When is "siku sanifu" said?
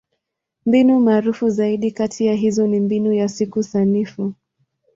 3.29-4.33